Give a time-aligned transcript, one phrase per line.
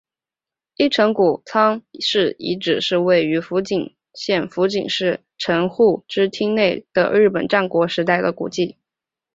[0.77, 8.79] 一乘谷朝仓氏遗迹是位于福井县福井市城户之内町的日本战国时代的古迹。